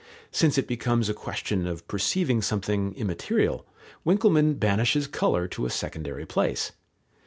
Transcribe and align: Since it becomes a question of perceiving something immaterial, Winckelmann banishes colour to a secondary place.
Since 0.31 0.57
it 0.57 0.65
becomes 0.65 1.09
a 1.09 1.13
question 1.13 1.67
of 1.67 1.87
perceiving 1.87 2.41
something 2.41 2.95
immaterial, 2.95 3.67
Winckelmann 4.03 4.55
banishes 4.57 5.05
colour 5.05 5.47
to 5.49 5.67
a 5.67 5.69
secondary 5.69 6.25
place. 6.25 6.71